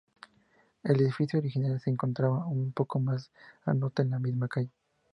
El 0.81 0.99
edificio 0.99 1.37
original 1.37 1.79
se 1.79 1.91
encontraba 1.91 2.47
un 2.47 2.71
poco 2.71 2.99
más 2.99 3.31
al 3.65 3.79
norte, 3.79 4.01
en 4.01 4.09
la 4.09 4.17
misma 4.17 4.47
calle. 4.47 4.71